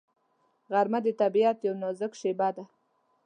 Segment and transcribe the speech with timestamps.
[0.71, 2.63] غرمه د طبیعت یو نازک شېبه ده